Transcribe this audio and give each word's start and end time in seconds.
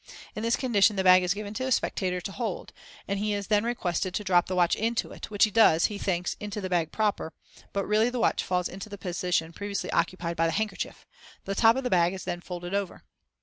In 0.35 0.41
this 0.41 0.55
condition 0.55 0.95
the 0.95 1.03
bag 1.03 1.21
is 1.21 1.35
given 1.35 1.53
to 1.53 1.65
a 1.67 1.71
spectator 1.71 2.19
to 2.21 2.31
hold, 2.31 2.73
and 3.07 3.19
he 3.19 3.33
is 3.33 3.45
then 3.49 3.63
requested 3.63 4.15
to 4.15 4.23
drop 4.23 4.47
the 4.47 4.55
watch 4.55 4.73
into 4.75 5.11
it, 5.11 5.29
which 5.29 5.43
he 5.43 5.51
does, 5.51 5.83
as 5.83 5.85
he 5.85 5.99
thinks, 5.99 6.35
into 6.39 6.59
the 6.59 6.71
bag 6.71 6.91
proper, 6.91 7.33
but 7.71 7.85
really 7.85 8.09
the 8.09 8.19
watch 8.19 8.43
falls 8.43 8.67
into 8.67 8.89
the 8.89 8.97
position 8.97 9.53
previously 9.53 9.91
occupied 9.91 10.37
by 10.37 10.47
the 10.47 10.53
handkerchief. 10.57 11.05
The 11.45 11.53
top 11.53 11.75
of 11.75 11.83
the 11.83 11.91
bag 11.91 12.15
is 12.15 12.23
then 12.23 12.41
folded 12.41 12.73
over. 12.73 13.03